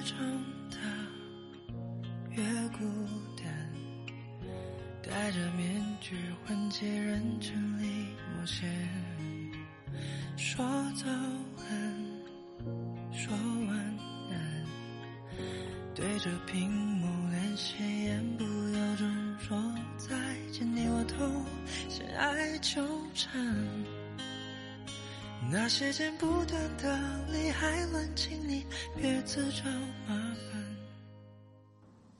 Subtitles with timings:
[0.00, 0.16] 越长
[0.70, 0.78] 大
[2.30, 2.86] 越孤
[3.36, 3.46] 单，
[5.02, 8.66] 戴着面具混迹人群里冒险，
[10.38, 10.64] 说
[10.96, 11.06] 早
[11.68, 11.94] 安，
[13.12, 13.36] 说
[13.68, 13.76] 晚
[14.30, 14.64] 安，
[15.94, 20.16] 对着屏幕连斜眼不由衷说再
[20.50, 21.44] 见，你我都
[21.90, 22.82] 相爱纠
[23.14, 23.59] 缠。
[25.52, 26.96] 那些剪不断的
[27.32, 28.64] 理还乱，请你
[28.96, 29.64] 别自找
[30.06, 30.76] 麻烦。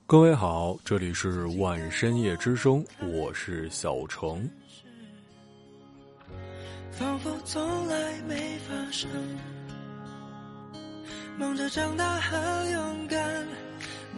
[0.05, 4.51] 各位好，这里是晚深夜之声，我是小程。
[6.91, 9.09] 仿佛从来没发生，
[11.39, 12.37] 忙着长大和
[12.73, 13.47] 勇敢，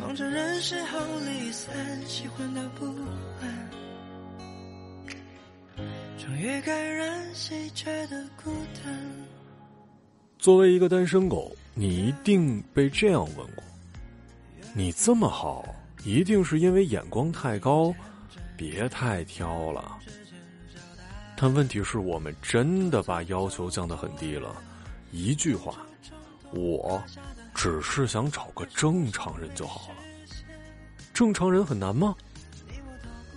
[0.01, 1.75] 忙着人生后离散，
[2.07, 2.87] 喜欢到不
[3.43, 3.82] 安。
[6.25, 8.95] 终于感染喜觉得孤单。
[10.39, 13.65] 作为一个单身狗，你一定被这样问过：
[14.73, 15.65] 你这么好，
[16.05, 17.93] 一定是因为眼光太高，
[18.57, 19.99] 别太挑了。
[21.37, 24.63] 但问题是我们真的把要求降得很低了。
[25.11, 25.75] 一句话，
[26.53, 27.03] 我
[27.53, 29.97] 只是想找个正常人就好了。
[31.13, 32.15] 正常人很难吗？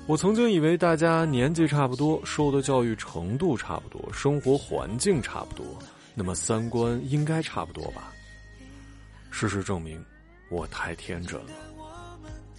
[0.07, 5.65] 我曾经以为大家年纪差不多，受的教育程度差不多，生活环境差不多，
[6.13, 8.13] 那么三观应该差不多吧？
[9.31, 9.99] 事实证明，
[10.49, 11.51] 我太天真了。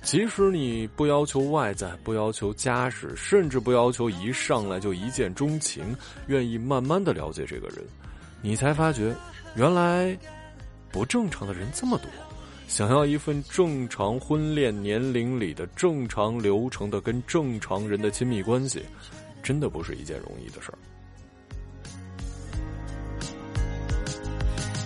[0.02, 7.78] 即使你不要求外在，不要求家世，甚至不要求一上来就一见钟情，愿意慢慢的了解这个人，
[8.42, 9.14] 你才发觉，
[9.54, 10.18] 原来
[10.90, 12.10] 不正常的人这么多。
[12.68, 18.84] 想要一份正常婚恋年龄里的正常流程的跟正常人的亲密关系，
[19.42, 20.78] 真的不是一件容易的事儿。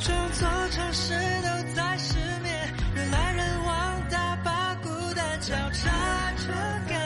[0.01, 6.53] 整座城市都在失眠，人来人往，大把孤单交叉着
[6.89, 7.01] 感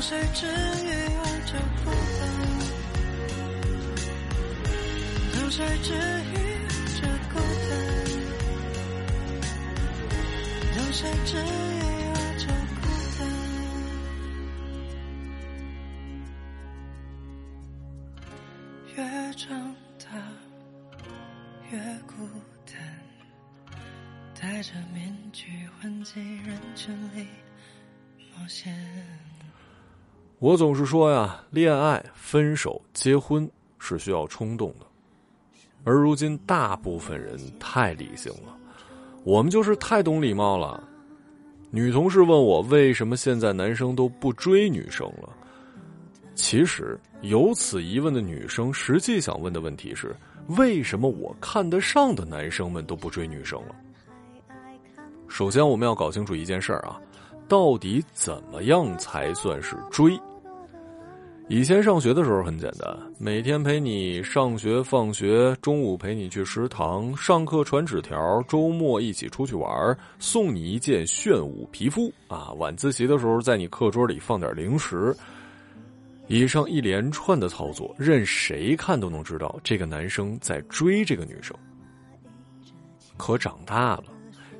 [0.00, 2.22] 谁治愈我这孤单？
[5.34, 6.34] 当谁治愈
[7.00, 7.34] 这孤
[7.68, 7.70] 单？
[10.76, 11.38] 当谁治愈
[12.08, 12.46] 我这
[12.80, 12.80] 孤
[13.18, 13.20] 单？
[18.96, 18.98] 越
[19.34, 19.46] 长
[19.98, 20.06] 大
[21.70, 21.74] 越
[22.06, 22.12] 孤
[22.64, 22.76] 单，
[24.40, 27.26] 戴着面具混迹人群里
[28.36, 29.17] 冒险。
[30.40, 33.48] 我总是说呀，恋爱、分手、结婚
[33.80, 34.86] 是需要冲动的，
[35.82, 38.56] 而如今大部分人太理性了，
[39.24, 40.82] 我们就是太懂礼貌了。
[41.70, 45.28] 女同事问我为什么现在男生都不追女生了，
[46.36, 50.14] 其实有此疑问的女生实际想问的问题是：
[50.56, 53.74] 为什么我看得上的男生们都不追女生了？
[55.26, 56.98] 首先，我们要搞清楚一件事儿啊，
[57.48, 60.18] 到底怎么样才算是追？
[61.50, 72.52] 以前上学的时候很简单，每天陪你上学放学，中午陪你去食堂，上课传纸条，周末一起出去玩，送你一件炫舞皮肤啊！
[72.58, 75.16] 晚自习的时候在你课桌里放点零食，
[76.26, 81.56] 以上一连串的操作，任谁看都能知道这个男生在追这个女生。
[83.16, 84.04] 可长大了，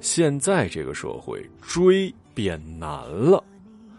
[0.01, 3.45] 现在这个社会追变难了。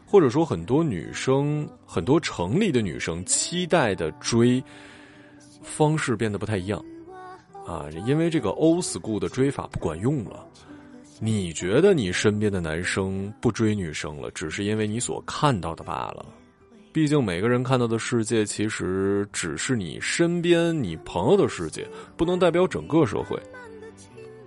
[0.10, 4.64] 或者说，很多女生，很多城里的女生期待的追
[5.62, 6.84] 方式变得不太一样
[7.68, 10.44] 啊，因为这个 old school 的追法不管用了。
[11.20, 16.26] 你觉得你身边的男生不追女生了，只是因为你所看到的罢了。
[16.92, 23.40] 毕竟每个人看到的世界，其实只是你身边你朋友的世界，不能代表整个社会。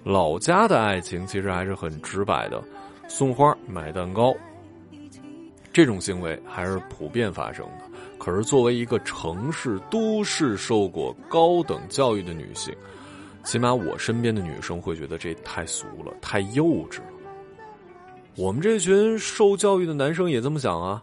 [0.02, 2.60] 老家的爱情其实还是很直白的，
[3.06, 4.34] 送花、买蛋糕。
[5.72, 7.98] 这种行为还是普遍发生的。
[8.18, 12.72] 可是，作为一个城市都市受过高等教育的女性，
[13.42, 17.06] 起码我身边的女生会觉得这太俗了，太幼稚了。
[18.36, 21.02] 我们这群受教育的男生也这么想啊。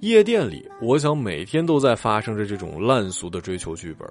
[0.00, 4.08] 夜店里，我想每天都在发生着这种烂俗的追求剧本。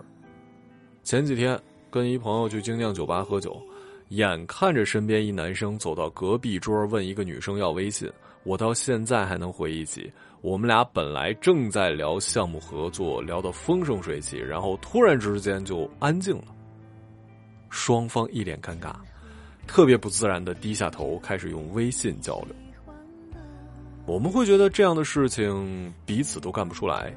[1.03, 1.57] 前几天
[1.89, 3.61] 跟一朋友去精酿酒吧喝酒，
[4.09, 8.11] 眼看着身边一男生走到隔壁桌问一个女生要微信，
[8.43, 10.11] 我到现在还能回忆起，
[10.41, 16.45] 我们俩本来正在聊项目合作，聊得风生水起，然后突然之间就安静了。
[17.69, 18.93] 双方一脸尴尬，
[19.67, 22.55] 特别不自然的低下头，开始用微信交流。
[24.05, 27.13] 我们会觉得这样的事情彼此都干不出来，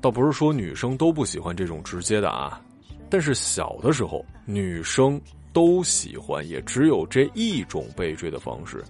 [0.00, 2.60] 倒不是说女生都不喜欢这种直接的啊，
[3.08, 5.20] 但是小的时候女生
[5.52, 8.82] 都喜欢，也只有这一种被追的方式，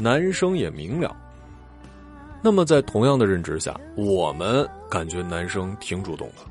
[0.00, 1.14] 男生也明了。
[2.42, 6.50] 那么在同样的认知下，我们感觉男生挺主动的，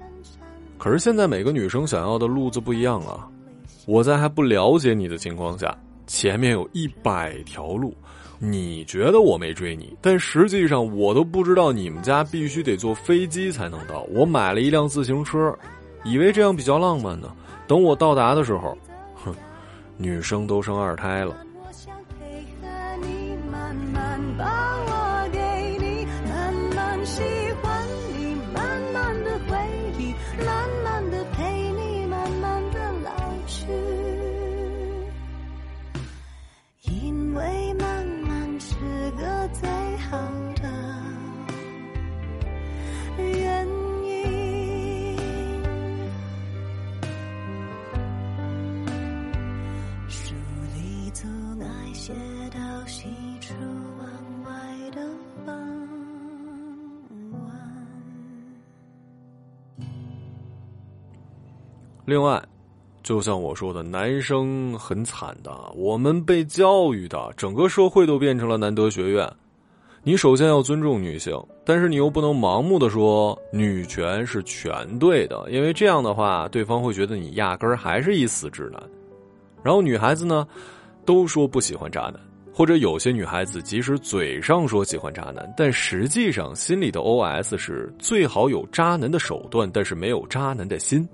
[0.77, 3.27] 可是现在每个女生想要的路子不一样啊。
[3.87, 5.75] 我在还不了解你的情况下，
[6.05, 7.91] 前面有一百条路，
[8.37, 14.03] 你觉得我没追你，但实际上我都不知道你们家必须得坐飞机才能到。
[14.11, 15.51] 我买了一辆自行车，
[16.03, 17.31] 以为这样比较浪漫呢。
[17.67, 18.77] 等我到达的时候，
[19.15, 19.33] 哼，
[19.97, 21.35] 女生都生二胎了。
[24.39, 24.69] Bye.
[62.09, 62.41] 另外，
[63.03, 69.31] 就像我说的，男生很惨的，我们被教育的，整个社会都变成了男德学院。
[70.01, 78.81] 你首先要尊重女性，但是你又不能盲目的说女权是全对的，因为这样的话，对方会觉得你压根儿还是一死直男。
[79.61, 80.47] 然后女孩子呢，
[81.06, 82.15] 都说不喜欢渣男，
[82.51, 91.07] 或者有些女孩子即使嘴上说喜欢渣男，但实际上心里的 OS 是最好有渣男的手段，但是没有渣男的心。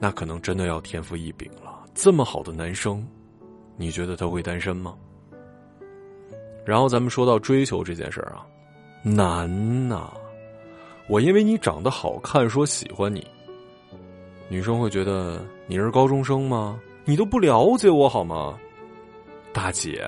[0.00, 1.84] 那可能真的要天赋异禀了。
[1.94, 3.06] 这么好的男生，
[3.76, 4.96] 你觉得他会单身吗？
[6.64, 8.46] 然后咱们说到追求这件事儿啊，
[9.02, 9.48] 难
[9.88, 10.10] 呐！
[11.08, 13.26] 我因为你长得好看说喜欢你，
[14.48, 16.80] 女生会觉得你是高中生吗？
[17.04, 18.58] 你都不了解我好吗？
[19.52, 20.02] 大姐，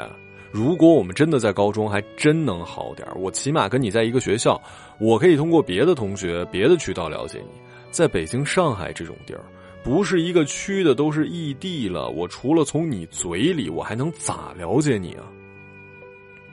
[0.52, 4.60] 如果我们真的在高中，还真能好点我起码跟你在一个学校，
[5.00, 7.60] 我可以通过别的同学、别的渠道了解你。
[7.90, 9.40] 在北京、上海这种地儿。
[9.82, 12.08] 不是一个区的，都是异地了。
[12.08, 15.24] 我除了从你嘴里，我还能咋了解你啊？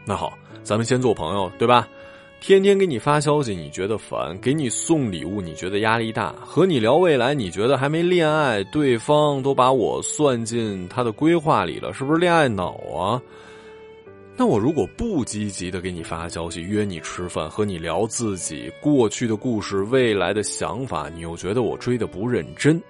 [0.05, 1.87] 那好，咱们先做朋友，对吧？
[2.41, 13.21] 天天给你发消息，你觉得烦；给你送礼物，你觉得压力大；和你聊未来，你觉得还没恋爱，对方都把我算进他的规划里了，是不是恋爱脑啊？
[14.37, 22.81] 那我如果不积极的给你发消息，约你吃饭，和你聊自己过去的故事、未来的想法，你又觉得我追的不认真？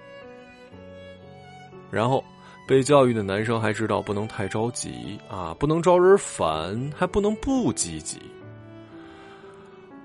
[1.90, 2.22] 然后，
[2.66, 8.18] 被教育的男生还知道不能太着急啊，不能招人烦，还不能不积极。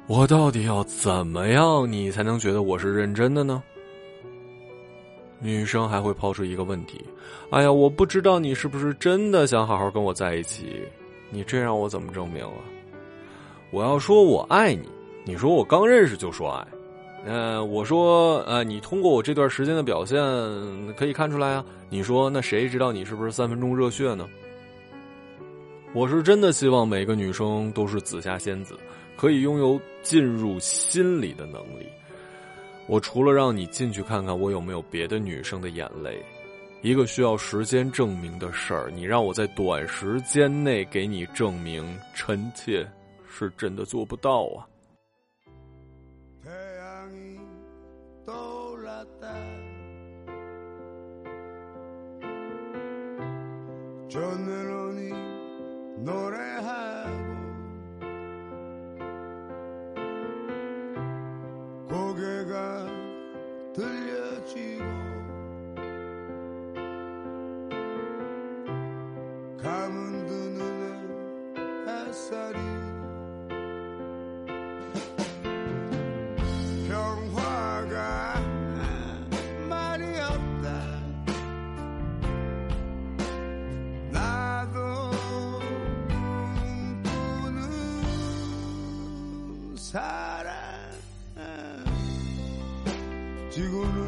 [0.07, 3.61] 我到底要怎么样，你才能觉得我是认真的呢？
[5.39, 7.03] 女生还会抛出一个问题
[7.51, 10.81] ：“哎呀，我不知道你是不是真的想好好跟我在一起，
[11.29, 12.61] 你这让我怎么证明啊？
[13.69, 14.89] 我要说我爱你，
[15.23, 16.65] 你说我刚认识就说爱。”
[17.27, 20.15] 嗯，我说，呃，你通过我这段时间的表现
[20.95, 21.65] 可以看出来啊。
[21.89, 24.27] 你说，那谁知道你是不是三分钟热血呢？
[25.93, 28.77] 我是真的希望每个女生都是紫霞仙子，
[29.15, 31.87] 可以拥有进入心里的能力。
[32.87, 36.21] 我除了让你进去看看我有没有别的女生的眼泪，
[36.81, 42.85] 一个需要时间证明的事儿，你让我在短时间内给你证明，臣妾
[43.25, 44.67] 是真的做不到啊。
[89.95, 90.53] 사랑.
[91.37, 91.83] 아.
[93.49, 94.04] 지구는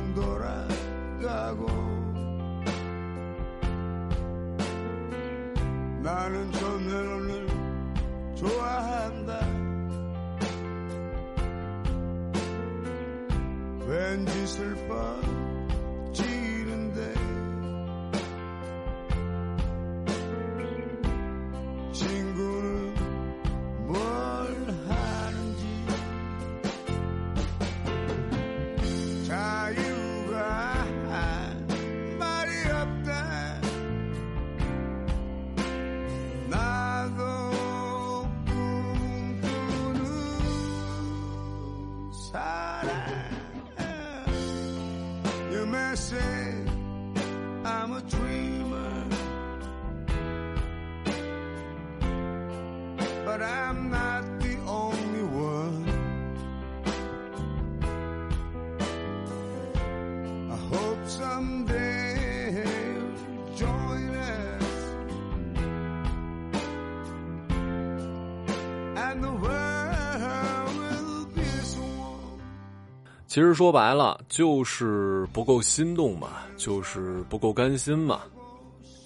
[73.37, 78.21] 其实说白了，就是不够心动嘛，就是不够甘心嘛。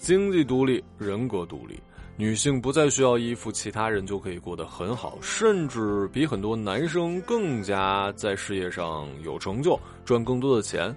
[0.00, 1.78] 经济独立，人格独立，
[2.16, 10.96] 女性不再需要依附其他人就可以过得很好，甚至比很多男生更加在事业上有成就，赚更多的钱。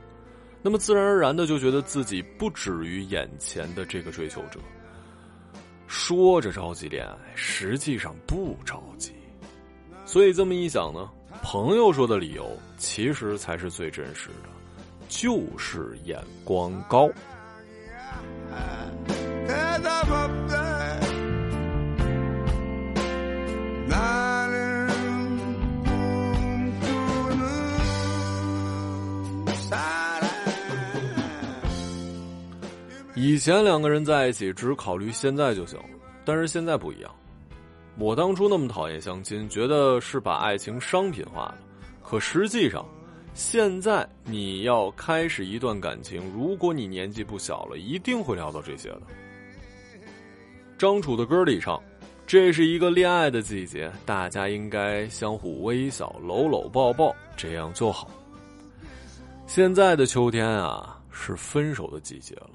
[0.61, 4.61] 那么自然而然的就觉得自己不止于眼前的这个追求者。
[5.87, 9.11] 说着着急恋爱，实际上不着急。
[10.05, 11.09] 所以这么一想呢，
[11.41, 14.49] 朋友说的理由其实才是最真实的，
[15.07, 17.09] 就是眼光高。
[33.17, 35.85] 以前两个人在一起只考虑现在就行了，
[36.23, 37.11] 但是现在不一样，
[37.97, 41.57] 我当初那么讨厌相亲，觉得是把爱情商品化了。
[42.03, 42.85] 可实际上，
[43.33, 49.01] 现在你要开始一段感情，如果你年纪不小了，一定会聊到这些的。
[50.77, 51.81] 张楚的歌里唱
[52.27, 58.11] ：“这是一个恋爱的季节，大家应该相互微笑、搂搂抱抱，这样就好。”
[59.47, 62.51] 现在的秋天啊，是分手的季节了。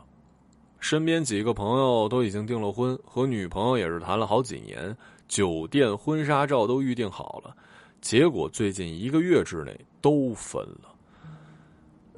[0.81, 4.97] 身边几个朋友都已经订了婚，和女朋友也是谈了好几年，
[5.31, 7.57] 酒店婚纱照都预定好了，
[8.01, 10.93] 结果最近一个月之内都分了。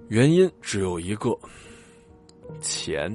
[0.08, 1.38] 原因只有一个：
[2.58, 3.14] 钱。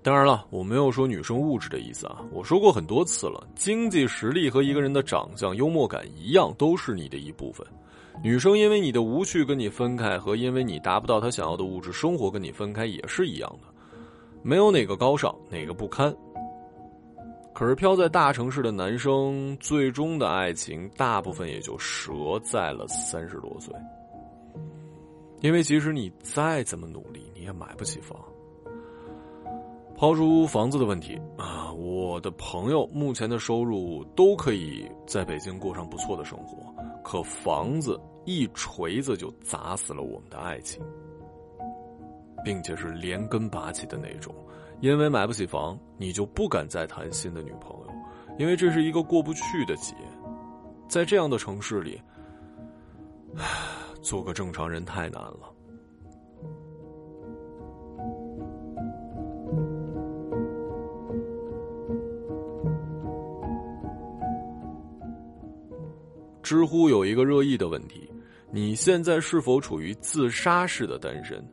[0.00, 7.66] 当然了，我没有说女生物质的意思啊，我说过很多次了，经济实力和一个人的长相、幽默感一样，都是你的一部分。
[8.22, 13.66] 女生因为你的无趣跟你分开，和因为你达不到她想要的物质生活跟你分开也是一样的。
[14.44, 16.16] 没有哪个高尚，哪个不堪。
[17.56, 23.74] 可是飘在大城市的男生，最终的爱情大部分也就折在了三十多岁。
[25.40, 28.14] 因为即使你再怎么努力，你也买不起房。
[29.96, 36.58] 抛出房子的问题啊，我的朋友目前的收入都可以在北京过上不错的生活，
[37.02, 40.84] 可房子一锤子就砸死了我们的爱情。
[42.44, 44.32] 并且是连根拔起的那种，
[44.80, 47.86] 因为买不起房，你就不敢再谈新的女朋友，
[48.38, 49.94] 因为这是一个过不去的劫。
[50.88, 52.00] 在这样的城市里，
[54.02, 55.52] 做个正常人太难了。
[66.42, 68.08] 知乎有一个热议的问题：
[68.52, 71.44] 你现在是否处于自杀式的单身？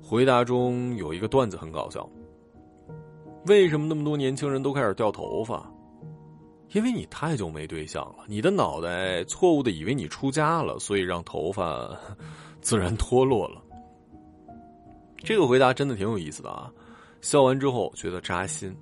[0.00, 2.08] 回答中有一个段子很搞笑。
[3.46, 5.70] 为什么那么多年轻人都开始掉头发？
[6.72, 11.90] 因为你太久没对象了，你的脑袋错误的以为你出家了，所以让头发
[12.60, 13.60] 自然脱落了。
[15.18, 16.72] 这个回答真的挺有意思的啊！
[17.20, 18.74] 笑完之后觉得扎心。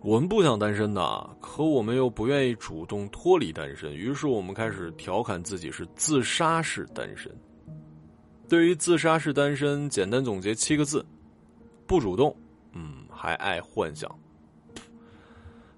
[0.00, 7.30] 我们不想单身的，可我们又不愿意主动脱离单身，于是我们开始调侃自己是自杀式单身。
[8.48, 11.04] 对于自杀式单身，简单总结七个字：
[11.86, 12.34] 不主动，
[12.72, 14.08] 嗯，还爱幻想。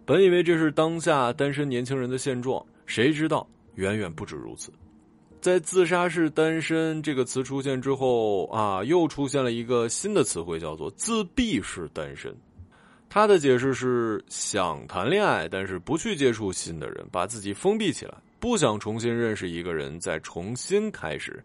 [0.05, 4.71] 本以为这是当下单身年轻人的现状，谁知道远远不止如此。
[5.41, 12.35] 在“自杀式单身”这个词出现之后啊，又出现了一个新的词汇，叫做“自闭式单身”。
[13.09, 21.43] 他的解释是：想谈恋爱，但是不去接触新的人，把自己封闭起来，不想重新认识一个人，再重新开始。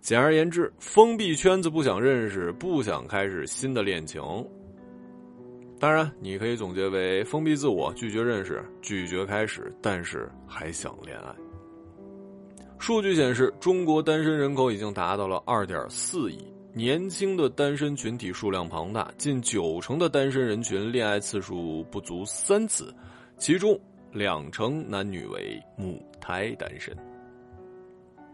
[0.00, 4.20] 简而言之，封闭圈子，不想认识，不想开始新的恋情。
[5.84, 11.26] 当然，你可以总结为封闭自我，拒绝认识，拒绝开始，但是还想恋爱。
[12.78, 16.38] 数据显示，中国单身人口已经达到了二点四亿，
[16.72, 22.90] 年轻的单身群体数量庞大，近九成的单身人群恋爱次数不足三次，
[23.36, 23.78] 其中
[24.10, 26.96] 两成男女为母胎单身。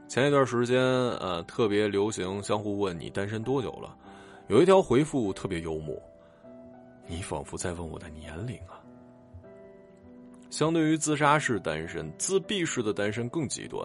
[0.06, 3.92] 前一段时间，呃，特别流行相互问你单身多久了，
[4.46, 6.00] 有一条回复特别幽默，
[7.10, 8.78] 你仿佛在问我的年龄啊。
[10.48, 13.84] 相对于自杀式单身，自闭式的单身更极端，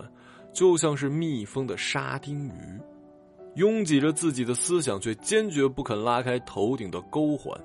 [0.53, 2.79] 就像是密封的沙丁鱼，
[3.55, 7.60] 拥挤着自己的思想，却坚决不肯拉开头顶的钩环。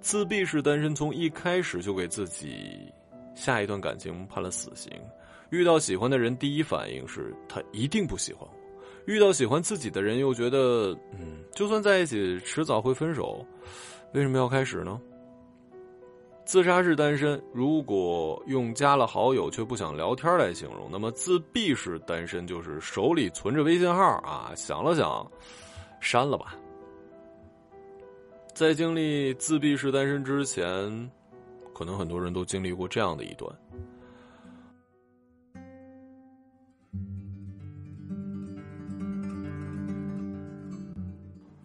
[0.00, 2.92] 自闭式单身从一开始就给自己
[3.34, 4.92] 下一段感情判了死刑。
[5.50, 8.54] 遇到喜欢的人，第一反应是他一定不喜欢我；
[9.06, 13.44] 遇到喜欢自己的人，又觉得，嗯，就算在一起，迟早会分手，
[14.12, 15.00] 为什么要开始呢？
[16.44, 25.30] 自杀式单身，如果用加了好友却不想聊天来形容，那么自闭式单身就是手里存着微信号啊，想了想，
[26.00, 26.56] 删了吧。
[28.54, 31.10] 在经历自闭式单身之前，
[31.74, 33.54] 可能很多人都经历过这样的一段。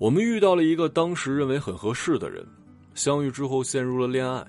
[0.03, 2.45] 我们遇到了一个当时认为很合适的人，
[2.93, 4.45] 相遇之后陷入了恋爱。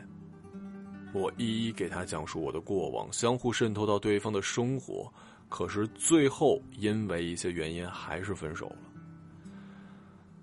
[1.13, 5.09] 我一一给他讲述我的过往，相互渗透到对方的生活，
[5.49, 8.77] 可是最后因为一些原因还是分手了。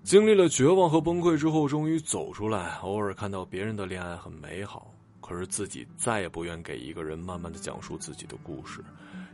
[0.02, 2.76] 经历了绝望和崩溃之后，终于走出来。
[2.76, 8.82] 偶尔看到别人的恋爱很美好，可是自己再也不愿给一个人慢慢的讲述自己的故事，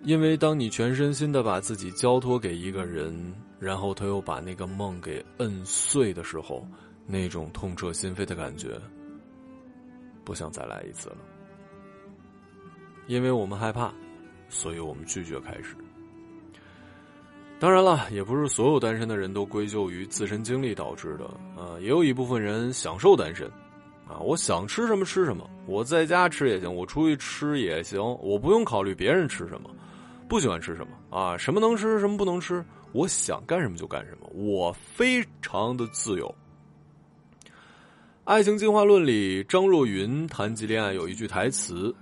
[0.02, 3.33] 因为当你全身心的把自己交托给一个人。
[3.59, 6.66] 然后他又把那个梦给摁碎的时候，
[7.07, 8.81] 那种痛彻心扉的感觉，
[10.25, 11.16] 不想再来一次了。
[13.07, 13.92] 因为我们害怕，
[14.49, 15.75] 所以我们拒绝开始。
[17.59, 23.49] 当然了，也不是所有单身的人都归咎于自身经历导致的，呃，也有一部分人享受单身，
[24.07, 29.68] 啊，我想吃什么吃什么，我在家吃也行，我出去吃也行，我不用考虑别人吃什么，
[30.28, 32.64] 不喜欢吃什么啊，什么能吃什么不能吃。
[32.92, 36.26] 我想干什么就干什么，我非常的自由。
[38.24, 41.94] 《爱情进化论》里，张若昀谈及恋爱有一句台词：“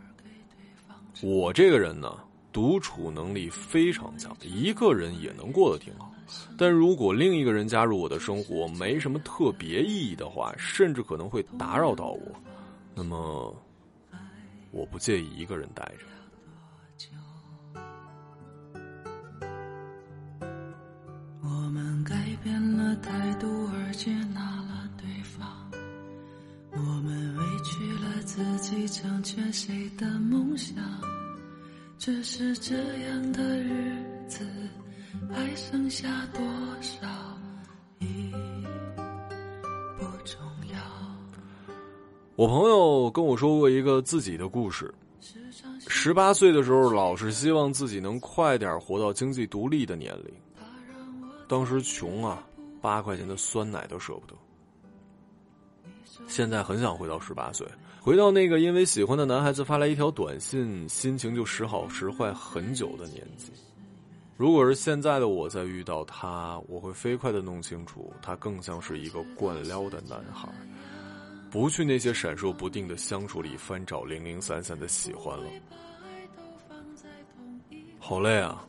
[1.22, 2.18] 我这个人呢，
[2.52, 6.12] 独处能力非常强，一个人也能过得挺好。
[6.58, 12.20] 但如果另一个人加入我的生活，没什么特别意义的话，甚至可能会打扰到我，
[12.92, 13.54] 那么
[14.72, 16.06] 我不介意一个人待着。”
[23.02, 25.46] 态度而接纳了对方，
[26.72, 30.76] 我们委屈了自己，成全谁的梦想？
[31.98, 34.44] 只是这样的日子，
[35.30, 36.42] 还剩下多
[36.80, 37.06] 少
[38.00, 38.32] 已
[39.98, 40.40] 不重
[40.72, 40.78] 要。
[42.34, 44.92] 我朋友跟我说过一个自己的故事：
[45.86, 50.34] 十八岁的时候，老是希望自己能快点活到经济独立的年龄，
[51.48, 52.42] 当时穷啊。
[52.78, 54.34] 八块钱的酸奶都舍不得。
[56.28, 57.66] 现在很想回到十八岁，
[58.00, 63.50] 回到那个因为喜欢的男孩子发来一条短信，心情就时好时坏很久的年纪。
[64.36, 70.48] 如果是现在的我再遇到他，我会飞快的弄清楚，他更像是一个惯撩的男孩，
[71.50, 75.50] 不去那些闪烁不定的相处里翻找零零散散的喜欢了。
[77.98, 78.64] 好累啊！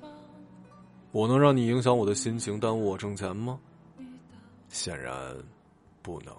[1.18, 3.60] 我能让你影响我的心情，耽误我挣钱吗？
[4.70, 5.36] 显然
[6.04, 6.32] 不能。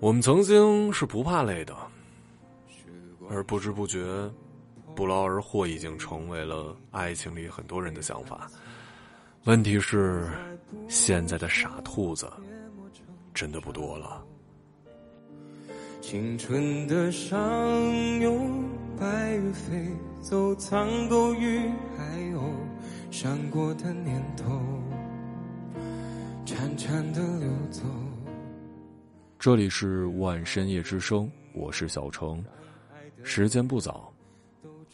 [0.00, 1.72] 我们曾经是不怕累的，
[3.28, 4.28] 而不知不觉，
[4.96, 8.50] 不劳而获已经成为了爱情里很多人的想法。
[9.44, 10.28] 问题是，
[10.88, 12.28] 现在的傻兔子
[13.32, 14.26] 真的不多了。
[16.10, 17.38] 青春的上
[18.18, 18.36] 游
[18.98, 19.86] 白云飞
[20.20, 21.60] 走，苍狗与
[21.96, 22.50] 海鸥，
[23.12, 24.60] 闪过的念头，
[26.44, 27.82] 潺潺的流走。
[29.38, 32.44] 这里是万深夜之声，我是小程，
[33.22, 34.12] 时间不早，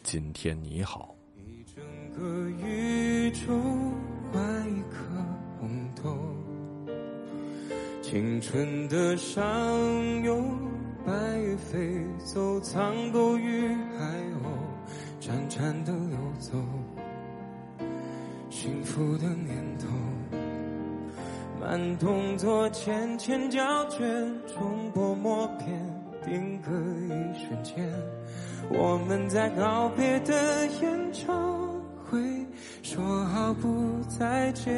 [0.03, 1.17] 今天你好。
[1.35, 3.55] 一整个宇宙
[4.31, 4.99] 换一颗
[5.59, 6.15] 红豆，
[8.03, 9.43] 青春的上
[11.07, 11.57] 有。
[12.37, 13.67] 头苍狗与
[13.97, 14.05] 海
[14.43, 14.45] 鸥
[15.19, 16.53] 潺潺的流走，
[18.51, 19.87] 幸福的念头，
[21.59, 24.07] 慢动作浅浅胶卷，
[24.47, 25.67] 重播默片，
[26.27, 26.71] 定格
[27.07, 27.91] 一瞬间，
[28.69, 31.35] 我们在告别的演唱
[32.05, 32.21] 会
[32.83, 34.75] 说好不再见，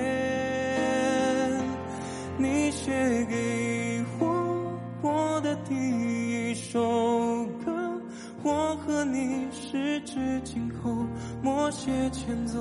[2.38, 2.92] 你写
[3.28, 6.17] 给我我的第一
[6.78, 7.72] 首歌，
[8.44, 10.94] 我和你十指紧扣，
[11.42, 12.56] 默写前奏。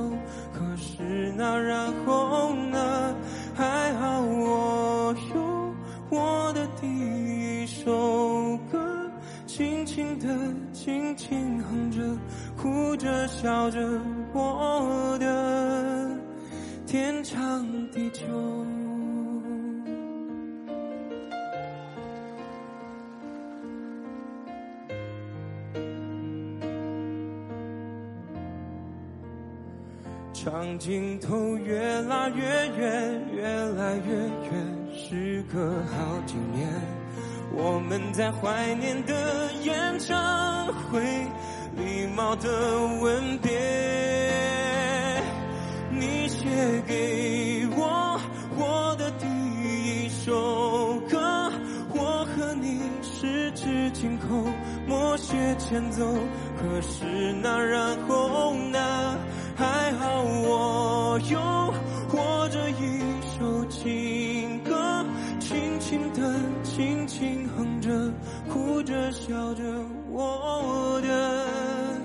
[0.51, 3.15] 可是那然后呢？
[3.53, 5.75] 还好我有
[6.10, 9.12] 我的第一首歌，
[9.45, 10.27] 轻轻的，
[10.73, 12.01] 轻轻哼着，
[12.60, 13.80] 哭着笑着，
[14.34, 16.17] 我的
[16.88, 18.25] 天长地久。
[30.49, 32.41] 长镜头越拉越
[32.77, 36.65] 远，越来越远，时隔好几年，
[37.51, 41.01] 我们在怀念的演唱会，
[41.75, 42.47] 礼貌的
[43.01, 43.51] 吻别。
[45.91, 46.47] 你写
[46.88, 48.17] 给我
[48.55, 51.51] 我的第一首歌，
[51.89, 54.45] 我和你十指紧扣，
[54.88, 56.05] 默写前奏。
[56.57, 59.17] 可是那然后呢？
[61.17, 61.39] 我有
[62.13, 63.01] 握着一
[63.39, 65.03] 首情歌，
[65.39, 68.13] 轻轻的，轻轻哼着，
[68.47, 69.63] 哭着笑着，
[70.12, 71.97] 我的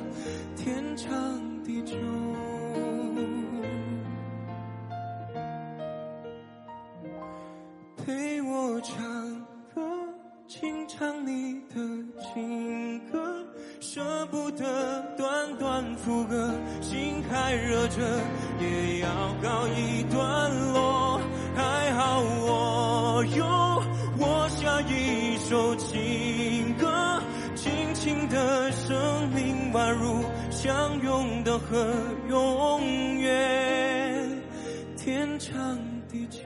[0.56, 1.12] 天长
[1.62, 1.94] 地久。
[13.94, 14.00] 舍
[14.30, 14.64] 不得
[15.18, 16.50] 短短副歌，
[16.80, 18.00] 心还热着，
[18.58, 19.08] 也要
[19.42, 21.20] 告一段落。
[21.54, 23.44] 还好我有
[24.16, 27.22] 我下一首情歌，
[27.54, 31.86] 轻轻的，生命宛如相拥的河，
[32.30, 34.26] 永远
[34.96, 35.78] 天长
[36.10, 36.40] 地久。